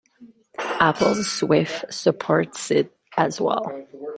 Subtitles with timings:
[0.79, 3.71] Apple's Swift supports it as well.